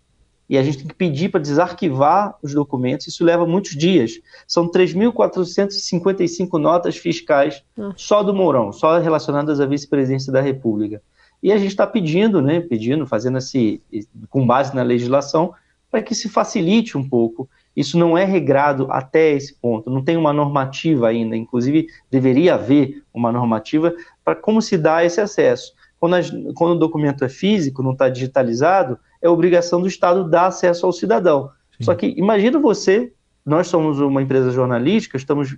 e 0.48 0.56
a 0.56 0.62
gente 0.62 0.78
tem 0.78 0.86
que 0.86 0.94
pedir 0.94 1.28
para 1.28 1.40
desarquivar 1.40 2.36
os 2.42 2.54
documentos. 2.54 3.08
Isso 3.08 3.24
leva 3.24 3.44
muitos 3.46 3.76
dias. 3.76 4.12
São 4.46 4.70
3.455 4.70 6.58
notas 6.58 6.96
fiscais 6.96 7.64
Nossa. 7.76 7.94
só 7.98 8.22
do 8.22 8.32
Mourão, 8.32 8.72
só 8.72 8.98
relacionadas 8.98 9.60
à 9.60 9.66
vice-presidência 9.66 10.32
da 10.32 10.40
República. 10.40 11.02
E 11.42 11.52
a 11.52 11.58
gente 11.58 11.70
está 11.70 11.86
pedindo, 11.86 12.40
né, 12.40 12.60
pedindo, 12.60 13.06
fazendo 13.06 13.38
esse, 13.38 13.82
com 14.30 14.46
base 14.46 14.74
na 14.74 14.82
legislação, 14.82 15.52
para 15.90 16.02
que 16.02 16.14
se 16.14 16.28
facilite 16.28 16.96
um 16.96 17.08
pouco. 17.08 17.48
Isso 17.76 17.98
não 17.98 18.16
é 18.16 18.24
regrado 18.24 18.86
até 18.90 19.32
esse 19.32 19.54
ponto, 19.54 19.90
não 19.90 20.02
tem 20.02 20.16
uma 20.16 20.32
normativa 20.32 21.08
ainda, 21.08 21.36
inclusive 21.36 21.86
deveria 22.10 22.54
haver 22.54 23.02
uma 23.12 23.30
normativa 23.30 23.94
para 24.24 24.34
como 24.34 24.62
se 24.62 24.78
dá 24.78 25.04
esse 25.04 25.20
acesso. 25.20 25.74
Quando, 26.00 26.14
a, 26.14 26.20
quando 26.54 26.72
o 26.72 26.78
documento 26.78 27.22
é 27.24 27.28
físico, 27.28 27.82
não 27.82 27.92
está 27.92 28.08
digitalizado, 28.08 28.98
é 29.20 29.28
obrigação 29.28 29.80
do 29.80 29.86
Estado 29.86 30.28
dar 30.28 30.46
acesso 30.46 30.86
ao 30.86 30.92
cidadão. 30.92 31.50
Sim. 31.76 31.84
Só 31.84 31.94
que 31.94 32.14
imagina 32.16 32.58
você, 32.58 33.12
nós 33.44 33.68
somos 33.68 34.00
uma 34.00 34.22
empresa 34.22 34.50
jornalística, 34.50 35.18
estamos 35.18 35.56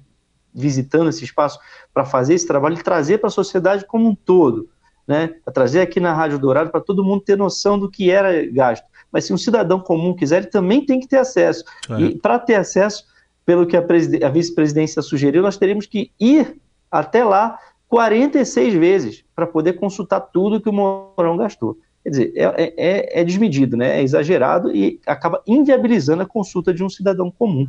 visitando 0.53 1.11
esse 1.11 1.23
espaço 1.23 1.61
para 1.95 2.05
fazer 2.05 2.35
esse 2.35 2.47
trabalho 2.47 2.77
e 2.77 2.83
trazer 2.83 3.19
para 3.19 3.29
a 3.29 3.31
sociedade 3.31 3.85
como 3.87 4.09
um 4.09 4.15
todo 4.15 4.69
né, 5.09 5.35
a 5.47 5.51
trazer 5.51 5.81
aqui 5.81 5.99
na 5.99 6.13
Rádio 6.13 6.39
Dourado 6.39 6.71
para 6.71 6.83
todo 6.83 7.03
mundo 7.03 7.23
ter 7.23 7.37
noção 7.37 7.79
do 7.79 7.91
que 7.91 8.11
era 8.11 8.45
gasto. 8.53 8.85
Mas 9.11 9.25
se 9.25 9.33
um 9.33 9.39
cidadão 9.39 9.81
comum 9.81 10.15
quiser, 10.15 10.43
ele 10.43 10.47
também 10.49 10.85
tem 10.85 11.01
que 11.01 11.09
ter 11.09 11.17
acesso. 11.17 11.65
É. 11.89 12.01
E 12.03 12.19
para 12.19 12.39
ter 12.39 12.57
acesso, 12.57 13.07
pelo 13.47 13.67
que 13.67 13.75
a, 13.75 13.81
a 13.81 14.29
vice-presidência 14.29 15.01
sugeriu, 15.01 15.41
nós 15.41 15.57
teríamos 15.57 15.87
que 15.87 16.13
ir 16.21 16.61
até 16.91 17.25
lá 17.25 17.59
46 17.89 18.75
vezes 18.75 19.25
para 19.35 19.47
poder 19.47 19.73
consultar 19.75 20.21
tudo 20.21 20.61
que 20.61 20.69
o 20.69 20.73
Mourão 20.73 21.39
gastou. 21.39 21.79
Quer 22.03 22.11
dizer, 22.11 22.33
é, 22.37 22.45
é, 22.45 22.75
é, 22.77 23.21
é 23.21 23.25
desmedido, 23.25 23.79
né? 23.79 23.99
é 23.99 24.03
exagerado 24.03 24.71
e 24.77 25.01
acaba 25.07 25.43
inviabilizando 25.47 26.23
a 26.23 26.27
consulta 26.27 26.73
de 26.73 26.85
um 26.85 26.89
cidadão 26.91 27.31
comum. 27.31 27.67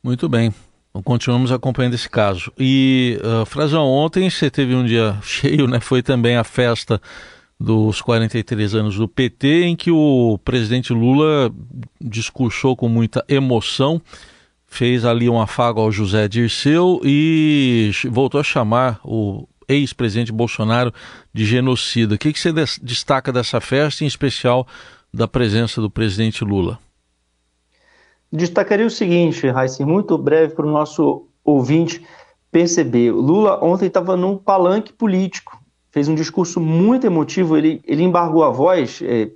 Muito 0.00 0.28
bem. 0.28 0.54
Então, 0.96 1.02
continuamos 1.02 1.52
acompanhando 1.52 1.92
esse 1.92 2.08
caso. 2.08 2.50
E, 2.58 3.20
uh, 3.22 3.44
Frazão, 3.44 3.86
ontem 3.86 4.30
você 4.30 4.50
teve 4.50 4.74
um 4.74 4.84
dia 4.84 5.16
cheio, 5.22 5.66
né? 5.66 5.78
Foi 5.78 6.02
também 6.02 6.36
a 6.36 6.44
festa 6.44 7.00
dos 7.60 8.00
43 8.00 8.74
anos 8.74 8.96
do 8.96 9.06
PT, 9.06 9.64
em 9.64 9.76
que 9.76 9.90
o 9.90 10.38
presidente 10.42 10.94
Lula 10.94 11.52
discursou 12.00 12.74
com 12.74 12.88
muita 12.88 13.22
emoção, 13.28 14.00
fez 14.66 15.04
ali 15.04 15.28
um 15.28 15.40
afago 15.40 15.80
ao 15.80 15.92
José 15.92 16.28
Dirceu 16.28 17.00
e 17.04 17.90
voltou 18.10 18.40
a 18.40 18.44
chamar 18.44 18.98
o 19.04 19.46
ex-presidente 19.68 20.32
Bolsonaro 20.32 20.92
de 21.32 21.44
genocida. 21.44 22.14
O 22.14 22.18
que, 22.18 22.32
que 22.32 22.40
você 22.40 22.52
destaca 22.82 23.32
dessa 23.32 23.60
festa, 23.60 24.02
em 24.02 24.06
especial 24.06 24.66
da 25.12 25.28
presença 25.28 25.80
do 25.80 25.90
presidente 25.90 26.44
Lula? 26.44 26.78
Destacaria 28.32 28.86
o 28.86 28.90
seguinte, 28.90 29.48
Raíssa, 29.48 29.86
muito 29.86 30.18
breve 30.18 30.54
para 30.54 30.66
o 30.66 30.70
nosso 30.70 31.28
ouvinte 31.44 32.04
perceber. 32.50 33.12
Lula 33.12 33.62
ontem 33.62 33.86
estava 33.86 34.16
num 34.16 34.36
palanque 34.36 34.92
político, 34.92 35.58
fez 35.90 36.08
um 36.08 36.14
discurso 36.14 36.60
muito 36.60 37.06
emotivo, 37.06 37.56
ele, 37.56 37.80
ele 37.86 38.02
embargou 38.02 38.42
a 38.42 38.50
voz, 38.50 39.00
é, 39.02 39.30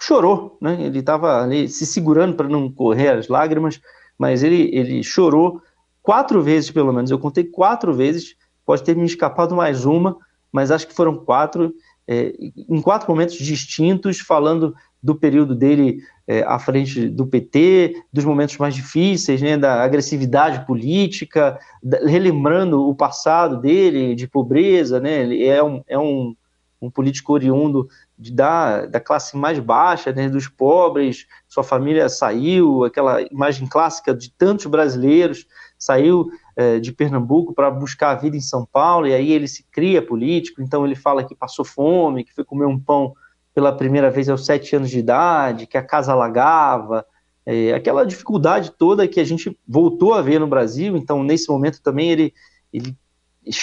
chorou, 0.00 0.58
né? 0.60 0.76
ele 0.80 0.98
estava 0.98 1.42
ali 1.42 1.68
se 1.68 1.86
segurando 1.86 2.34
para 2.34 2.48
não 2.48 2.70
correr 2.70 3.08
as 3.08 3.28
lágrimas, 3.28 3.80
mas 4.18 4.42
ele, 4.42 4.70
ele 4.72 5.02
chorou 5.02 5.60
quatro 6.02 6.42
vezes, 6.42 6.70
pelo 6.70 6.92
menos. 6.92 7.10
Eu 7.10 7.18
contei 7.18 7.44
quatro 7.44 7.92
vezes, 7.94 8.36
pode 8.66 8.82
ter 8.82 8.94
me 8.94 9.06
escapado 9.06 9.54
mais 9.56 9.84
uma, 9.84 10.16
mas 10.52 10.70
acho 10.70 10.86
que 10.86 10.94
foram 10.94 11.16
quatro, 11.16 11.74
é, 12.06 12.34
em 12.68 12.80
quatro 12.80 13.10
momentos 13.10 13.36
distintos, 13.36 14.20
falando 14.20 14.74
do 15.04 15.14
período 15.14 15.54
dele 15.54 15.98
é, 16.26 16.42
à 16.44 16.58
frente 16.58 17.10
do 17.10 17.26
PT, 17.26 18.02
dos 18.10 18.24
momentos 18.24 18.56
mais 18.56 18.74
difíceis, 18.74 19.42
né, 19.42 19.54
da 19.58 19.84
agressividade 19.84 20.64
política, 20.64 21.58
da, 21.82 21.98
relembrando 22.06 22.88
o 22.88 22.94
passado 22.94 23.60
dele 23.60 24.14
de 24.14 24.26
pobreza, 24.26 24.98
né, 24.98 25.20
ele 25.20 25.44
é 25.44 25.62
um, 25.62 25.84
é 25.86 25.98
um, 25.98 26.34
um 26.80 26.90
político 26.90 27.34
oriundo 27.34 27.86
de, 28.18 28.32
da, 28.32 28.86
da 28.86 28.98
classe 28.98 29.36
mais 29.36 29.58
baixa, 29.58 30.10
né, 30.10 30.26
dos 30.26 30.48
pobres, 30.48 31.26
sua 31.46 31.62
família 31.62 32.08
saiu, 32.08 32.82
aquela 32.84 33.20
imagem 33.20 33.68
clássica 33.68 34.14
de 34.14 34.32
tantos 34.32 34.64
brasileiros, 34.64 35.46
saiu 35.78 36.30
é, 36.56 36.80
de 36.80 36.92
Pernambuco 36.92 37.52
para 37.52 37.70
buscar 37.70 38.12
a 38.12 38.14
vida 38.14 38.38
em 38.38 38.40
São 38.40 38.64
Paulo, 38.64 39.06
e 39.06 39.12
aí 39.12 39.32
ele 39.32 39.46
se 39.46 39.66
cria 39.70 40.00
político, 40.00 40.62
então 40.62 40.86
ele 40.86 40.94
fala 40.94 41.24
que 41.24 41.34
passou 41.34 41.62
fome, 41.62 42.24
que 42.24 42.32
foi 42.32 42.42
comer 42.42 42.64
um 42.64 42.80
pão 42.80 43.12
pela 43.54 43.76
primeira 43.76 44.10
vez 44.10 44.28
aos 44.28 44.44
sete 44.44 44.74
anos 44.74 44.90
de 44.90 44.98
idade, 44.98 45.66
que 45.66 45.78
a 45.78 45.82
casa 45.82 46.12
alagava, 46.12 47.06
é, 47.46 47.72
aquela 47.72 48.04
dificuldade 48.04 48.72
toda 48.76 49.06
que 49.06 49.20
a 49.20 49.24
gente 49.24 49.56
voltou 49.66 50.14
a 50.14 50.22
ver 50.22 50.40
no 50.40 50.46
Brasil. 50.46 50.96
Então, 50.96 51.22
nesse 51.22 51.48
momento 51.48 51.80
também 51.82 52.10
ele, 52.10 52.34
ele 52.72 52.96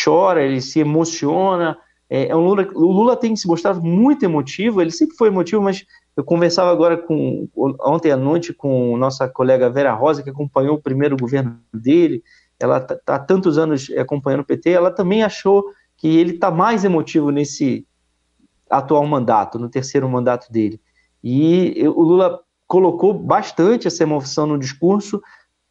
chora, 0.03 0.43
ele 0.43 0.61
se 0.61 0.79
emociona. 0.79 1.77
É, 2.09 2.27
é 2.29 2.35
um 2.35 2.41
Lula, 2.41 2.67
o 2.73 2.91
Lula 2.91 3.15
tem 3.15 3.35
se 3.35 3.47
mostrado 3.47 3.81
muito 3.81 4.23
emotivo, 4.23 4.81
ele 4.81 4.91
sempre 4.91 5.15
foi 5.17 5.27
emotivo, 5.27 5.61
mas 5.61 5.85
eu 6.15 6.23
conversava 6.23 6.71
agora 6.71 6.97
com 6.97 7.47
ontem 7.55 8.11
à 8.11 8.17
noite 8.17 8.53
com 8.53 8.95
nossa 8.97 9.27
colega 9.27 9.69
Vera 9.69 9.93
Rosa, 9.93 10.21
que 10.21 10.29
acompanhou 10.29 10.75
o 10.75 10.81
primeiro 10.81 11.17
governo 11.17 11.59
dele. 11.73 12.23
Ela 12.59 12.77
está 12.77 12.95
tá 12.95 13.15
há 13.15 13.19
tantos 13.19 13.57
anos 13.57 13.89
acompanhando 13.97 14.41
o 14.41 14.45
PT, 14.45 14.69
ela 14.69 14.91
também 14.91 15.23
achou 15.23 15.65
que 15.97 16.17
ele 16.17 16.33
está 16.33 16.51
mais 16.51 16.83
emotivo 16.83 17.31
nesse 17.31 17.85
atual 18.71 19.05
mandato, 19.05 19.59
no 19.59 19.69
terceiro 19.69 20.07
mandato 20.09 20.51
dele. 20.51 20.79
E 21.23 21.83
o 21.87 22.01
Lula 22.01 22.39
colocou 22.67 23.13
bastante 23.13 23.87
essa 23.87 24.03
emoção 24.03 24.47
no 24.47 24.57
discurso, 24.57 25.21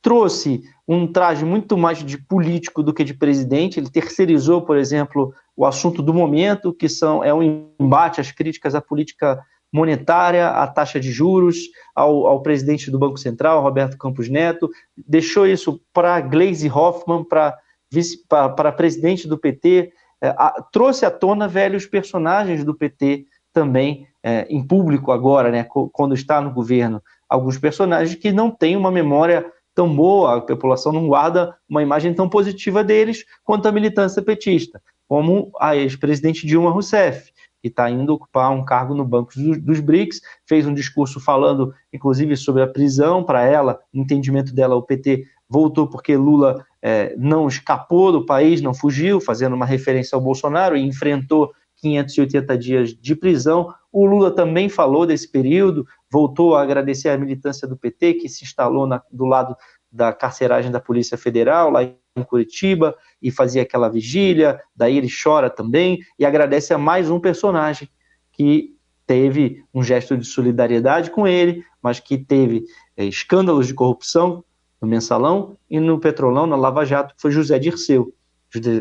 trouxe 0.03 0.63
um 0.87 1.07
traje 1.11 1.45
muito 1.45 1.77
mais 1.77 1.99
de 1.99 2.19
político 2.19 2.83
do 2.83 2.93
que 2.93 3.05
de 3.05 3.15
presidente. 3.15 3.81
Ele 3.81 3.91
terceirizou, 3.91 4.63
por 4.63 4.77
exemplo, 4.77 5.33
o 5.57 5.65
assunto 5.67 6.03
do 6.03 6.15
momento, 6.15 6.73
que 6.73 6.89
são 6.89 7.23
é 7.25 7.33
um 7.33 7.71
embate 7.79 8.21
às 8.21 8.31
críticas 8.31 8.75
à 8.75 8.81
política 8.81 9.41
monetária, 9.73 10.49
à 10.49 10.67
taxa 10.67 10.99
de 10.99 11.13
juros, 11.13 11.57
ao, 11.95 12.27
ao 12.27 12.43
presidente 12.43 12.91
do 12.91 12.99
Banco 12.99 13.19
Central, 13.19 13.63
Roberto 13.63 13.97
Campos 13.97 14.29
Neto, 14.29 14.69
deixou 15.07 15.47
isso 15.47 15.81
para 15.93 16.21
Gleisi 16.21 16.69
Hoffmann, 16.69 17.25
para 17.25 18.73
presidente 18.73 19.29
do 19.29 19.39
PT, 19.39 19.93
a, 20.29 20.63
trouxe 20.73 21.07
à 21.07 21.11
tona 21.11 21.49
velhos 21.49 21.87
personagens 21.87 22.65
do 22.65 22.75
PT 22.75 23.27
também 23.53 24.07
é, 24.23 24.47
em 24.49 24.63
público 24.63 25.13
agora, 25.13 25.51
né, 25.51 25.67
quando 25.93 26.15
está 26.15 26.41
no 26.41 26.53
governo. 26.53 27.03
Alguns 27.29 27.59
personagens 27.59 28.15
que 28.15 28.33
não 28.33 28.51
têm 28.51 28.77
uma 28.77 28.91
memória 28.91 29.51
tão 29.75 29.95
boa, 29.95 30.37
a 30.37 30.41
população 30.41 30.93
não 30.93 31.07
guarda 31.07 31.57
uma 31.69 31.83
imagem 31.83 32.13
tão 32.13 32.29
positiva 32.29 32.85
deles 32.85 33.25
quanto 33.45 33.67
a 33.67 33.73
militância 33.73 34.21
petista, 34.21 34.83
como 35.09 35.51
a 35.59 35.77
ex-presidente 35.77 36.47
Dilma 36.47 36.71
Rousseff, 36.71 37.33
que 37.63 37.69
está 37.69 37.91
indo 37.91 38.15
ocupar 38.15 38.51
um 38.51 38.65
cargo 38.65 38.95
no 38.95 39.05
Banco 39.05 39.33
dos, 39.37 39.81
BRICS, 39.81 40.21
fez 40.47 40.67
um 40.67 40.75
discurso 40.75 41.21
falando, 41.21 41.75
inclusive, 41.93 42.37
sobre 42.37 42.63
a 42.63 42.67
prisão 42.67 43.23
para 43.23 43.43
ela, 43.43 43.79
entendimento 43.93 44.55
dela, 44.55 44.75
o 44.75 44.83
PT 44.83 45.25
voltou 45.51 45.89
porque 45.89 46.17
Lula 46.17 46.65
é, 46.81 47.13
não 47.19 47.49
escapou 47.49 48.13
do 48.13 48.25
país, 48.25 48.63
não 48.63 48.73
fugiu, 48.73 49.21
fazendo 49.21 49.57
uma 49.57 49.67
referência 49.67 50.15
ao 50.15 50.23
Bolsonaro, 50.23 50.77
e 50.77 50.83
enfrentou 50.83 51.53
580 51.79 52.57
dias 52.57 52.95
de 52.95 53.17
prisão. 53.17 53.75
O 53.93 54.07
Lula 54.07 54.31
também 54.31 54.69
falou 54.69 55.05
desse 55.05 55.29
período, 55.29 55.85
voltou 56.11 56.55
a 56.55 56.63
agradecer 56.63 57.09
a 57.09 57.19
militância 57.19 57.67
do 57.67 57.77
PT, 57.77 58.15
que 58.15 58.29
se 58.29 58.45
instalou 58.45 58.87
na, 58.87 59.03
do 59.11 59.25
lado 59.25 59.57
da 59.91 60.13
carceragem 60.13 60.71
da 60.71 60.79
Polícia 60.79 61.19
Federal, 61.19 61.69
lá 61.69 61.83
em 61.83 62.23
Curitiba, 62.25 62.95
e 63.21 63.31
fazia 63.31 63.63
aquela 63.63 63.89
vigília. 63.89 64.61
Daí 64.77 64.97
ele 64.97 65.09
chora 65.11 65.51
também 65.51 65.99
e 66.17 66.25
agradece 66.25 66.73
a 66.73 66.79
mais 66.79 67.11
um 67.11 67.19
personagem 67.19 67.89
que 68.31 68.77
teve 69.05 69.65
um 69.75 69.83
gesto 69.83 70.17
de 70.17 70.25
solidariedade 70.25 71.11
com 71.11 71.27
ele, 71.27 71.65
mas 71.83 71.99
que 71.99 72.17
teve 72.17 72.65
é, 72.97 73.05
escândalos 73.05 73.67
de 73.67 73.75
corrupção, 73.75 74.45
no 74.81 74.89
Mensalão, 74.89 75.57
e 75.69 75.79
no 75.79 75.99
Petrolão, 75.99 76.47
na 76.47 76.57
Lava 76.57 76.85
Jato, 76.85 77.15
foi 77.19 77.31
José 77.31 77.59
Dirceu. 77.59 78.13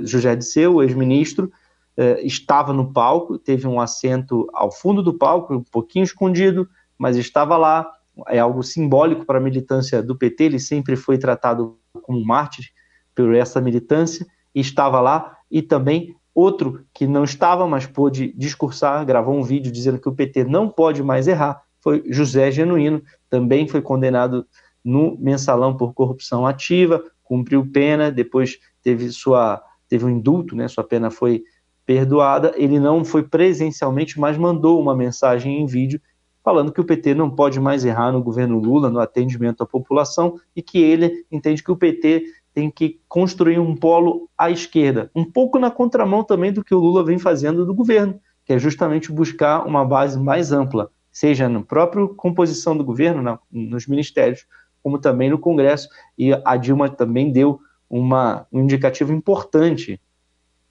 José 0.03 0.36
Dirceu, 0.36 0.82
ex-ministro, 0.82 1.51
eh, 1.98 2.22
estava 2.24 2.74
no 2.74 2.94
palco, 2.94 3.38
teve 3.38 3.68
um 3.68 3.79
assento 3.79 4.48
ao 4.53 4.72
fundo 4.72 5.03
do 5.03 5.13
palco, 5.13 5.53
um 5.53 5.63
pouquinho 5.63 6.03
escondido, 6.03 6.68
mas 6.98 7.18
estava 7.18 7.58
lá. 7.58 7.91
É 8.27 8.39
algo 8.39 8.63
simbólico 8.63 9.25
para 9.25 9.38
a 9.38 9.41
militância 9.41 10.01
do 10.01 10.15
PT, 10.15 10.46
ele 10.46 10.60
sempre 10.60 10.96
foi 10.96 11.18
tratado 11.18 11.77
como 12.01 12.24
mártir 12.25 12.72
por 13.13 13.34
essa 13.36 13.62
militância, 13.62 14.25
e 14.56 14.62
estava 14.62 15.00
lá. 15.01 15.38
E 15.51 15.62
também 15.62 16.15
outro 16.34 16.86
que 16.94 17.06
não 17.06 17.24
estava, 17.24 17.68
mas 17.68 17.86
pôde 17.86 18.34
discursar, 18.36 19.06
gravou 19.06 19.36
um 19.36 19.44
vídeo 19.44 19.72
dizendo 19.72 20.00
que 20.00 20.08
o 20.08 20.15
PT 20.15 20.46
não 20.46 20.70
pode 20.70 21.03
mais 21.03 21.27
errar, 21.27 21.62
foi 21.82 22.03
José 22.10 22.51
Genuíno, 22.51 23.01
também 23.29 23.68
foi 23.68 23.82
condenado 23.82 24.46
no 24.83 25.17
mensalão 25.19 25.75
por 25.75 25.93
corrupção 25.93 26.45
ativa, 26.45 27.03
cumpriu 27.24 27.65
pena, 27.71 28.12
depois 28.12 28.57
teve 28.81 29.09
sua 29.09 29.63
teve 29.88 30.05
um 30.05 30.09
indulto, 30.09 30.55
né, 30.55 30.67
sua 30.67 30.83
pena 30.83 31.09
foi 31.09 31.43
perdoada. 31.83 32.53
Ele 32.55 32.79
não 32.79 33.03
foi 33.03 33.24
presencialmente, 33.24 34.19
mas 34.19 34.38
mandou 34.38 34.79
uma 34.79 34.95
mensagem 34.95 35.59
em 35.59 35.65
vídeo 35.65 36.00
falando 36.43 36.71
que 36.71 36.79
o 36.79 36.86
PT 36.86 37.13
não 37.13 37.29
pode 37.29 37.59
mais 37.59 37.83
errar 37.83 38.12
no 38.12 38.24
governo 38.24 38.59
Lula, 38.59 38.89
no 38.89 39.00
atendimento 39.00 39.62
à 39.62 39.65
população, 39.65 40.39
e 40.55 40.62
que 40.62 40.79
ele 40.79 41.25
entende 41.31 41.63
que 41.63 41.71
o 41.71 41.75
PT 41.75 42.25
tem 42.53 42.71
que 42.71 43.00
construir 43.07 43.59
um 43.59 43.75
polo 43.75 44.29
à 44.38 44.50
esquerda, 44.50 45.12
um 45.13 45.24
pouco 45.24 45.59
na 45.59 45.69
contramão 45.69 46.24
também 46.24 46.51
do 46.51 46.63
que 46.63 46.74
o 46.74 46.79
Lula 46.79 47.03
vem 47.03 47.19
fazendo 47.19 47.65
do 47.65 47.74
governo, 47.74 48.19
que 48.45 48.53
é 48.53 48.59
justamente 48.59 49.12
buscar 49.12 49.65
uma 49.65 49.86
base 49.86 50.19
mais 50.19 50.51
ampla, 50.51 50.89
seja 51.12 51.48
na 51.48 51.62
própria 51.62 52.07
composição 52.07 52.75
do 52.75 52.83
governo, 52.83 53.21
na, 53.21 53.39
nos 53.51 53.86
ministérios, 53.86 54.45
como 54.83 55.00
também 55.00 55.29
no 55.29 55.38
Congresso, 55.38 55.89
e 56.17 56.31
a 56.45 56.57
Dilma 56.57 56.89
também 56.89 57.31
deu 57.31 57.59
uma, 57.89 58.45
um 58.51 58.62
indicativo 58.62 59.12
importante 59.13 60.00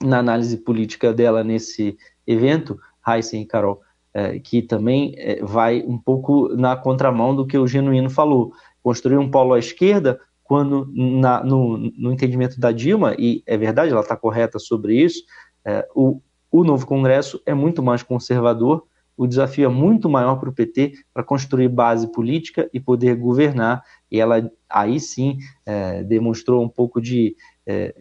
na 0.02 0.18
análise 0.18 0.56
política 0.56 1.12
dela 1.12 1.42
nesse 1.42 1.96
evento, 2.26 2.78
Heisen 3.06 3.42
e 3.42 3.46
Carol, 3.46 3.80
é, 4.14 4.38
que 4.38 4.62
também 4.62 5.14
é, 5.16 5.42
vai 5.42 5.82
um 5.82 5.98
pouco 5.98 6.48
na 6.56 6.76
contramão 6.76 7.34
do 7.34 7.46
que 7.46 7.58
o 7.58 7.66
Genuíno 7.66 8.10
falou. 8.10 8.52
Construir 8.82 9.18
um 9.18 9.30
polo 9.30 9.54
à 9.54 9.58
esquerda, 9.58 10.20
quando 10.44 10.90
na, 10.94 11.42
no, 11.44 11.76
no, 11.76 12.12
entendimento 12.12 12.58
da 12.58 12.72
Dilma, 12.72 13.14
e 13.18 13.42
é 13.46 13.56
verdade, 13.56 13.92
ela 13.92 14.00
está 14.00 14.16
correta 14.16 14.58
sobre 14.58 14.96
isso, 14.96 15.22
é, 15.64 15.86
o, 15.94 16.22
o 16.50 16.64
novo 16.64 16.86
Congresso 16.86 17.40
é 17.44 17.52
muito 17.52 17.82
mais 17.82 18.02
conservador, 18.02 18.86
o 19.18 19.26
desafio 19.26 19.64
é 19.64 19.68
muito 19.68 20.08
maior 20.08 20.36
para 20.36 20.48
o 20.48 20.52
PT 20.52 20.92
para 21.12 21.24
construir 21.24 21.68
base 21.68 22.10
política 22.12 22.70
e 22.72 22.78
poder 22.78 23.16
governar. 23.16 23.82
E 24.08 24.20
ela 24.20 24.48
aí 24.70 25.00
sim 25.00 25.38
é, 25.66 26.04
demonstrou 26.04 26.62
um 26.62 26.68
pouco 26.68 27.00
de 27.00 27.34
é, 27.66 27.92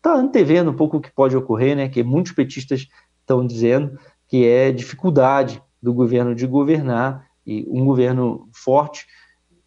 está 0.00 0.14
antevendo 0.14 0.70
um 0.70 0.74
pouco 0.74 0.96
o 0.96 1.00
que 1.00 1.12
pode 1.12 1.36
ocorrer, 1.36 1.76
né? 1.76 1.90
Que 1.90 2.02
muitos 2.02 2.32
petistas 2.32 2.88
estão 3.20 3.46
dizendo 3.46 3.98
que 4.26 4.46
é 4.46 4.72
dificuldade 4.72 5.62
do 5.82 5.92
governo 5.92 6.34
de 6.34 6.46
governar 6.46 7.26
e 7.46 7.66
um 7.68 7.84
governo 7.84 8.48
forte 8.50 9.06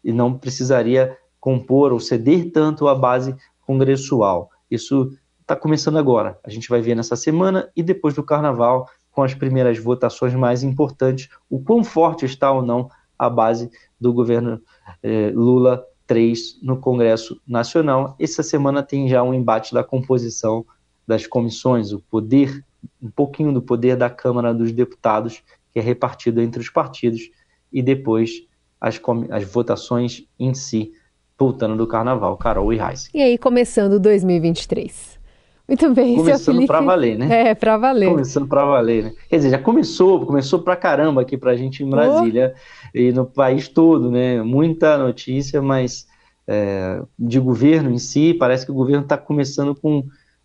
e 0.02 0.12
não 0.12 0.36
precisaria 0.36 1.16
compor 1.38 1.92
ou 1.92 2.00
ceder 2.00 2.50
tanto 2.50 2.88
à 2.88 2.96
base 2.96 3.36
congressual. 3.60 4.50
Isso 4.68 5.16
está 5.40 5.54
começando 5.54 5.98
agora. 5.98 6.36
A 6.42 6.50
gente 6.50 6.68
vai 6.68 6.80
ver 6.80 6.96
nessa 6.96 7.14
semana 7.14 7.70
e 7.76 7.82
depois 7.82 8.14
do 8.14 8.24
Carnaval, 8.24 8.88
com 9.14 9.22
as 9.22 9.32
primeiras 9.32 9.78
votações 9.78 10.34
mais 10.34 10.64
importantes, 10.64 11.28
o 11.48 11.60
quão 11.60 11.84
forte 11.84 12.26
está 12.26 12.50
ou 12.50 12.62
não 12.62 12.90
a 13.16 13.30
base 13.30 13.70
do 14.00 14.12
governo 14.12 14.60
eh, 15.00 15.30
Lula 15.32 15.86
3 16.04 16.58
no 16.60 16.78
Congresso 16.78 17.40
Nacional. 17.46 18.16
Essa 18.18 18.42
semana 18.42 18.82
tem 18.82 19.08
já 19.08 19.22
um 19.22 19.32
embate 19.32 19.72
da 19.72 19.84
composição 19.84 20.66
das 21.06 21.28
comissões, 21.28 21.92
o 21.92 22.00
poder, 22.00 22.64
um 23.00 23.08
pouquinho 23.08 23.52
do 23.52 23.62
poder 23.62 23.96
da 23.96 24.10
Câmara 24.10 24.52
dos 24.52 24.72
Deputados, 24.72 25.44
que 25.72 25.78
é 25.78 25.82
repartido 25.82 26.40
entre 26.40 26.60
os 26.60 26.68
partidos, 26.68 27.30
e 27.72 27.80
depois 27.82 28.44
as, 28.80 29.00
as 29.30 29.44
votações 29.44 30.24
em 30.38 30.52
si, 30.54 30.92
voltando 31.38 31.76
do 31.76 31.86
Carnaval, 31.86 32.36
Carol 32.36 32.72
e 32.72 32.76
Reis. 32.76 33.08
E 33.14 33.22
aí, 33.22 33.38
começando 33.38 34.00
2023. 34.00 35.22
Muito 35.66 35.94
bem, 35.94 36.16
Começando 36.16 36.66
para 36.66 36.80
valer, 36.82 37.18
né? 37.18 37.48
É, 37.48 37.54
para 37.54 37.78
valer. 37.78 38.10
Começando 38.10 38.46
para 38.46 38.64
valer, 38.66 39.04
né? 39.04 39.12
Quer 39.30 39.36
dizer, 39.36 39.50
já 39.50 39.58
começou, 39.58 40.26
começou 40.26 40.58
para 40.58 40.76
caramba 40.76 41.22
aqui 41.22 41.38
para 41.38 41.52
a 41.52 41.56
gente 41.56 41.82
em 41.82 41.88
Brasília 41.88 42.54
oh. 42.94 42.98
e 42.98 43.12
no 43.12 43.24
país 43.24 43.66
todo, 43.66 44.10
né? 44.10 44.42
Muita 44.42 44.98
notícia, 44.98 45.62
mas 45.62 46.06
é, 46.46 47.00
de 47.18 47.40
governo 47.40 47.90
em 47.90 47.98
si, 47.98 48.34
parece 48.34 48.66
que 48.66 48.72
o 48.72 48.74
governo 48.74 49.04
está 49.04 49.16
começando 49.16 49.74
com 49.74 50.04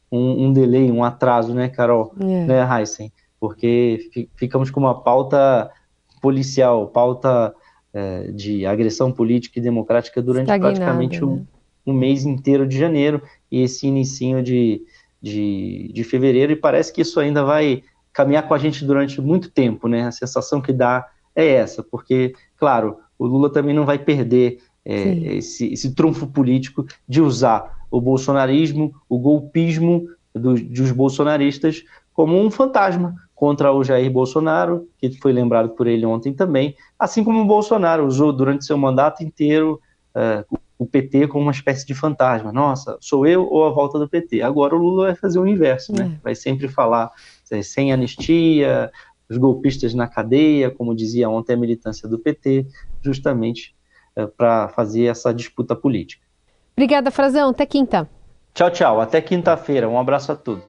um, 0.09 0.45
um, 0.45 0.53
delay, 0.53 0.89
um 0.89 1.03
atraso, 1.03 1.53
né, 1.53 1.67
Carol? 1.67 2.13
É. 2.17 2.45
Né, 2.45 2.79
Heisen? 2.79 3.11
Porque 3.41 4.09
ficamos 4.38 4.71
com 4.71 4.79
uma 4.79 5.01
pauta 5.01 5.69
policial, 6.21 6.88
pauta 6.88 7.53
é, 7.93 8.31
de 8.31 8.65
agressão 8.65 9.11
política 9.11 9.59
e 9.59 9.61
democrática 9.61 10.21
durante 10.21 10.47
praticamente 10.47 11.19
né? 11.19 11.25
um, 11.25 11.45
um 11.85 11.93
mês 11.93 12.25
inteiro 12.25 12.65
de 12.65 12.77
janeiro 12.77 13.21
e 13.51 13.61
esse 13.61 13.88
início 13.88 14.41
de 14.41 14.81
de, 15.21 15.91
de 15.93 16.03
fevereiro, 16.03 16.51
e 16.51 16.55
parece 16.55 16.93
que 16.93 17.01
isso 17.01 17.19
ainda 17.19 17.43
vai 17.43 17.83
caminhar 18.13 18.47
com 18.47 18.53
a 18.53 18.57
gente 18.57 18.85
durante 18.85 19.21
muito 19.21 19.49
tempo, 19.51 19.88
né? 19.88 20.07
A 20.07 20.11
sensação 20.11 20.61
que 20.61 20.73
dá 20.73 21.07
é 21.35 21.47
essa, 21.47 21.83
porque, 21.83 22.33
claro, 22.57 22.97
o 23.17 23.25
Lula 23.25 23.51
também 23.51 23.73
não 23.73 23.85
vai 23.85 23.99
perder 23.99 24.59
é, 24.85 25.35
esse, 25.35 25.71
esse 25.71 25.93
trunfo 25.93 26.27
político 26.27 26.85
de 27.07 27.21
usar 27.21 27.79
o 27.91 27.99
bolsonarismo, 28.01 28.93
o 29.07 29.19
golpismo 29.19 30.07
dos, 30.33 30.61
dos 30.61 30.91
bolsonaristas 30.91 31.83
como 32.13 32.38
um 32.38 32.51
fantasma 32.51 33.15
contra 33.33 33.71
o 33.71 33.83
Jair 33.83 34.11
Bolsonaro, 34.11 34.88
que 34.97 35.09
foi 35.21 35.31
lembrado 35.31 35.69
por 35.69 35.88
ele 35.88 36.05
ontem 36.05 36.33
também, 36.33 36.75
assim 36.97 37.23
como 37.23 37.39
o 37.39 37.45
Bolsonaro 37.45 38.05
usou 38.05 38.33
durante 38.33 38.65
seu 38.65 38.77
mandato 38.77 39.23
inteiro 39.23 39.79
uh, 40.16 40.60
o 40.78 40.86
PT 40.86 41.28
como 41.28 41.44
uma 41.44 41.51
espécie 41.51 41.86
de 41.86 41.94
fantasma. 41.94 42.51
Nossa, 42.51 42.98
sou 43.01 43.28
eu 43.28 43.46
ou 43.46 43.66
a 43.66 43.70
volta 43.70 44.00
do 44.00 44.08
PT? 44.08 44.42
Agora 44.42 44.75
o 44.75 44.80
Lula 44.80 45.08
vai 45.08 45.16
fazer 45.16 45.39
o 45.39 45.46
inverso, 45.46 45.92
né? 45.94 46.13
É. 46.16 46.24
Vai 46.24 46.36
sempre 46.36 46.70
falar 46.70 47.12
é, 47.51 47.62
sem 47.62 47.92
anistia, 47.92 48.89
os 49.30 49.38
golpistas 49.38 49.94
na 49.94 50.08
cadeia, 50.08 50.72
como 50.72 50.96
dizia 50.96 51.30
ontem 51.30 51.54
a 51.54 51.58
militância 51.58 52.08
do 52.08 52.18
PT, 52.18 52.66
justamente 53.01 53.75
é, 54.16 54.25
para 54.25 54.70
fazer 54.70 55.06
essa 55.06 55.34
disputa 55.34 55.75
política. 55.75 56.25
Obrigada, 56.75 57.12
Frazão. 57.12 57.50
Até 57.50 57.66
quinta. 57.66 58.10
Tchau, 58.54 58.72
tchau. 58.72 59.01
Até 59.01 59.22
quinta-feira. 59.22 59.88
Um 59.89 60.00
abraço 60.00 60.32
a 60.32 60.36
todos. 60.36 60.63